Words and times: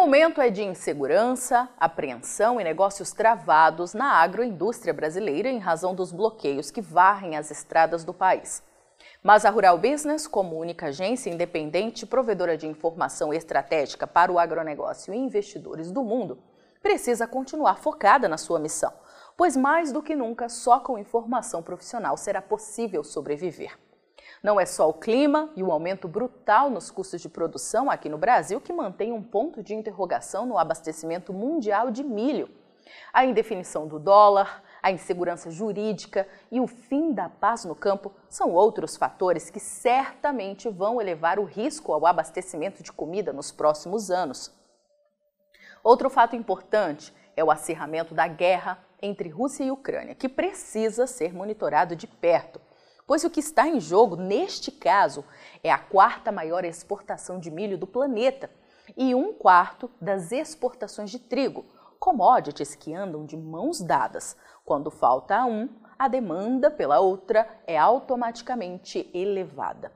O 0.00 0.04
momento 0.04 0.40
é 0.40 0.48
de 0.48 0.62
insegurança, 0.62 1.68
apreensão 1.78 2.58
e 2.58 2.64
negócios 2.64 3.12
travados 3.12 3.92
na 3.92 4.12
agroindústria 4.12 4.94
brasileira 4.94 5.50
em 5.50 5.58
razão 5.58 5.94
dos 5.94 6.10
bloqueios 6.10 6.70
que 6.70 6.80
varrem 6.80 7.36
as 7.36 7.50
estradas 7.50 8.02
do 8.02 8.14
país. 8.14 8.62
Mas 9.22 9.44
a 9.44 9.50
Rural 9.50 9.76
Business, 9.76 10.26
como 10.26 10.58
única 10.58 10.86
agência 10.86 11.28
independente 11.28 12.06
provedora 12.06 12.56
de 12.56 12.66
informação 12.66 13.30
estratégica 13.30 14.06
para 14.06 14.32
o 14.32 14.38
agronegócio 14.38 15.12
e 15.12 15.18
investidores 15.18 15.92
do 15.92 16.02
mundo, 16.02 16.38
precisa 16.82 17.26
continuar 17.26 17.76
focada 17.76 18.26
na 18.26 18.38
sua 18.38 18.58
missão, 18.58 18.94
pois 19.36 19.54
mais 19.54 19.92
do 19.92 20.02
que 20.02 20.16
nunca, 20.16 20.48
só 20.48 20.80
com 20.80 20.98
informação 20.98 21.62
profissional 21.62 22.16
será 22.16 22.40
possível 22.40 23.04
sobreviver. 23.04 23.76
Não 24.42 24.58
é 24.58 24.64
só 24.64 24.88
o 24.88 24.94
clima 24.94 25.50
e 25.54 25.62
o 25.62 25.70
aumento 25.70 26.08
brutal 26.08 26.70
nos 26.70 26.90
custos 26.90 27.20
de 27.20 27.28
produção 27.28 27.90
aqui 27.90 28.08
no 28.08 28.16
Brasil 28.16 28.58
que 28.58 28.72
mantém 28.72 29.12
um 29.12 29.22
ponto 29.22 29.62
de 29.62 29.74
interrogação 29.74 30.46
no 30.46 30.56
abastecimento 30.56 31.30
mundial 31.30 31.90
de 31.90 32.02
milho. 32.02 32.48
A 33.12 33.24
indefinição 33.24 33.86
do 33.86 33.98
dólar, 33.98 34.62
a 34.82 34.90
insegurança 34.90 35.50
jurídica 35.50 36.26
e 36.50 36.58
o 36.58 36.66
fim 36.66 37.12
da 37.12 37.28
paz 37.28 37.66
no 37.66 37.74
campo 37.74 38.12
são 38.30 38.52
outros 38.52 38.96
fatores 38.96 39.50
que 39.50 39.60
certamente 39.60 40.70
vão 40.70 41.02
elevar 41.02 41.38
o 41.38 41.44
risco 41.44 41.92
ao 41.92 42.06
abastecimento 42.06 42.82
de 42.82 42.90
comida 42.90 43.34
nos 43.34 43.52
próximos 43.52 44.10
anos. 44.10 44.50
Outro 45.84 46.08
fato 46.08 46.34
importante 46.34 47.14
é 47.36 47.44
o 47.44 47.50
acirramento 47.50 48.14
da 48.14 48.26
guerra 48.26 48.82
entre 49.02 49.28
Rússia 49.28 49.64
e 49.64 49.70
Ucrânia, 49.70 50.14
que 50.14 50.28
precisa 50.28 51.06
ser 51.06 51.34
monitorado 51.34 51.94
de 51.94 52.06
perto 52.06 52.60
pois 53.10 53.24
o 53.24 53.28
que 53.28 53.40
está 53.40 53.66
em 53.66 53.80
jogo, 53.80 54.14
neste 54.14 54.70
caso, 54.70 55.24
é 55.64 55.72
a 55.72 55.78
quarta 55.78 56.30
maior 56.30 56.64
exportação 56.64 57.40
de 57.40 57.50
milho 57.50 57.76
do 57.76 57.84
planeta 57.84 58.48
e 58.96 59.16
um 59.16 59.32
quarto 59.32 59.90
das 60.00 60.30
exportações 60.30 61.10
de 61.10 61.18
trigo, 61.18 61.64
commodities 61.98 62.76
que 62.76 62.94
andam 62.94 63.26
de 63.26 63.36
mãos 63.36 63.80
dadas. 63.80 64.36
Quando 64.64 64.92
falta 64.92 65.44
um, 65.44 65.68
a 65.98 66.06
demanda 66.06 66.70
pela 66.70 67.00
outra 67.00 67.48
é 67.66 67.76
automaticamente 67.76 69.10
elevada. 69.12 69.90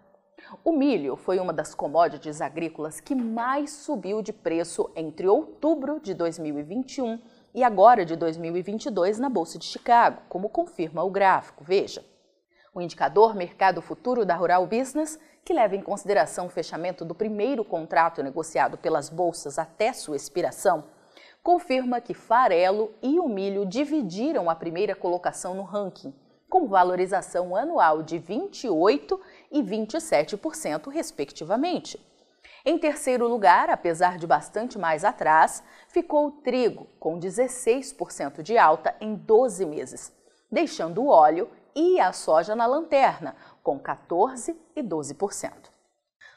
O 0.64 0.72
milho 0.72 1.14
foi 1.14 1.38
uma 1.38 1.52
das 1.52 1.72
commodities 1.72 2.40
agrícolas 2.40 2.98
que 2.98 3.14
mais 3.14 3.70
subiu 3.70 4.22
de 4.22 4.32
preço 4.32 4.90
entre 4.96 5.28
outubro 5.28 6.00
de 6.00 6.14
2021 6.14 7.20
e 7.54 7.62
agora 7.62 8.04
de 8.04 8.16
2022 8.16 9.20
na 9.20 9.28
Bolsa 9.28 9.56
de 9.56 9.66
Chicago, 9.66 10.22
como 10.28 10.48
confirma 10.48 11.04
o 11.04 11.10
gráfico. 11.10 11.62
Veja 11.62 12.04
o 12.74 12.80
indicador 12.80 13.36
Mercado 13.36 13.80
Futuro 13.80 14.26
da 14.26 14.34
Rural 14.34 14.66
Business, 14.66 15.18
que 15.44 15.54
leva 15.54 15.76
em 15.76 15.80
consideração 15.80 16.46
o 16.46 16.50
fechamento 16.50 17.04
do 17.04 17.14
primeiro 17.14 17.64
contrato 17.64 18.22
negociado 18.22 18.76
pelas 18.76 19.08
bolsas 19.08 19.58
até 19.58 19.92
sua 19.92 20.16
expiração, 20.16 20.84
confirma 21.40 22.00
que 22.00 22.14
farelo 22.14 22.92
e 23.00 23.20
o 23.20 23.28
milho 23.28 23.64
dividiram 23.64 24.50
a 24.50 24.56
primeira 24.56 24.96
colocação 24.96 25.54
no 25.54 25.62
ranking, 25.62 26.12
com 26.48 26.66
valorização 26.66 27.54
anual 27.54 28.02
de 28.02 28.18
28% 28.18 29.20
e 29.52 29.62
27%, 29.62 30.90
respectivamente. 30.90 32.04
Em 32.66 32.78
terceiro 32.78 33.28
lugar, 33.28 33.70
apesar 33.70 34.18
de 34.18 34.26
bastante 34.26 34.78
mais 34.78 35.04
atrás, 35.04 35.62
ficou 35.86 36.28
o 36.28 36.30
trigo, 36.30 36.88
com 36.98 37.20
16% 37.20 38.42
de 38.42 38.56
alta 38.56 38.96
em 39.00 39.14
12 39.14 39.66
meses, 39.66 40.12
deixando 40.50 41.02
o 41.02 41.08
óleo 41.08 41.48
e 41.74 41.98
a 42.00 42.12
soja 42.12 42.54
na 42.54 42.66
lanterna, 42.66 43.34
com 43.62 43.78
14% 43.78 44.56
e 44.76 44.82
12%. 44.82 45.52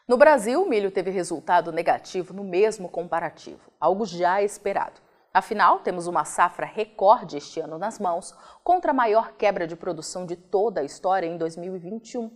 No 0.07 0.15
Brasil, 0.17 0.63
o 0.63 0.69
milho 0.69 0.89
teve 0.89 1.11
resultado 1.11 1.71
negativo 1.71 2.33
no 2.33 2.43
mesmo 2.43 2.87
comparativo, 2.87 3.71
algo 3.79 4.05
já 4.05 4.41
esperado. 4.41 5.01
Afinal, 5.33 5.79
temos 5.79 6.07
uma 6.07 6.23
safra 6.23 6.65
recorde 6.65 7.37
este 7.37 7.59
ano 7.59 7.77
nas 7.77 7.99
mãos, 7.99 8.33
contra 8.63 8.91
a 8.91 8.93
maior 8.93 9.33
quebra 9.33 9.67
de 9.67 9.75
produção 9.75 10.25
de 10.25 10.35
toda 10.35 10.81
a 10.81 10.83
história 10.83 11.27
em 11.27 11.37
2021. 11.37 12.31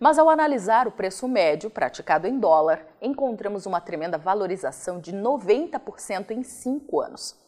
Mas 0.00 0.18
ao 0.18 0.28
analisar 0.28 0.88
o 0.88 0.92
preço 0.92 1.28
médio 1.28 1.70
praticado 1.70 2.26
em 2.26 2.38
dólar, 2.38 2.84
encontramos 3.00 3.66
uma 3.66 3.80
tremenda 3.80 4.18
valorização 4.18 4.98
de 4.98 5.12
90% 5.12 6.30
em 6.30 6.42
cinco 6.42 7.00
anos. 7.00 7.43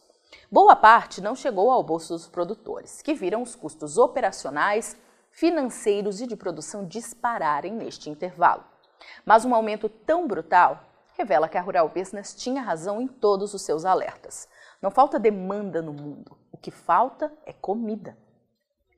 Boa 0.51 0.75
parte 0.75 1.21
não 1.21 1.35
chegou 1.35 1.71
ao 1.71 1.83
bolso 1.83 2.13
dos 2.13 2.27
produtores, 2.27 3.01
que 3.01 3.13
viram 3.13 3.41
os 3.41 3.55
custos 3.55 3.97
operacionais, 3.97 4.97
financeiros 5.31 6.21
e 6.21 6.27
de 6.27 6.35
produção 6.35 6.85
dispararem 6.85 7.73
neste 7.73 8.09
intervalo. 8.09 8.63
Mas 9.25 9.45
um 9.45 9.53
aumento 9.53 9.89
tão 9.89 10.27
brutal 10.27 10.83
revela 11.17 11.49
que 11.49 11.57
a 11.57 11.61
Rural 11.61 11.89
Business 11.89 12.33
tinha 12.35 12.61
razão 12.61 13.01
em 13.01 13.07
todos 13.07 13.53
os 13.53 13.61
seus 13.61 13.85
alertas. 13.85 14.47
Não 14.81 14.91
falta 14.91 15.19
demanda 15.19 15.81
no 15.81 15.91
mundo, 15.91 16.37
o 16.51 16.57
que 16.57 16.71
falta 16.71 17.31
é 17.45 17.53
comida. 17.53 18.17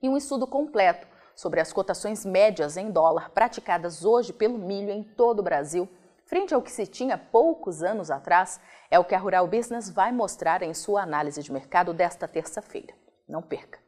E 0.02 0.10
um 0.10 0.18
estudo 0.18 0.46
completo 0.46 1.08
sobre 1.36 1.62
as 1.62 1.72
cotações 1.72 2.26
médias 2.26 2.76
em 2.76 2.92
dólar 2.92 3.30
praticadas 3.32 4.04
hoje 4.04 4.34
pelo 4.34 4.58
milho 4.58 4.92
em 4.92 5.04
todo 5.04 5.40
o 5.40 5.44
Brasil 5.44 5.90
frente 6.30 6.54
ao 6.54 6.62
que 6.62 6.72
se 6.72 6.86
tinha 6.86 7.18
poucos 7.18 7.82
anos 7.82 8.12
atrás, 8.12 8.62
é 8.92 9.00
o 9.00 9.04
que 9.04 9.16
a 9.16 9.18
Rural 9.18 9.48
Business 9.48 9.90
vai 9.90 10.12
mostrar 10.12 10.62
em 10.62 10.76
sua 10.76 11.02
análise 11.02 11.42
de 11.42 11.52
mercado 11.52 11.92
desta 11.92 12.28
terça-feira. 12.28 12.94
Não 13.28 13.42
perca! 13.42 13.80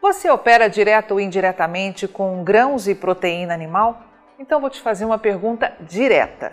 Você 0.00 0.30
opera 0.30 0.68
direto 0.68 1.12
ou 1.12 1.20
indiretamente 1.20 2.06
com 2.06 2.44
grãos 2.44 2.86
e 2.86 2.94
proteína 2.94 3.52
animal? 3.52 4.00
Então 4.38 4.60
vou 4.60 4.70
te 4.70 4.80
fazer 4.80 5.04
uma 5.04 5.18
pergunta 5.18 5.74
direta. 5.80 6.52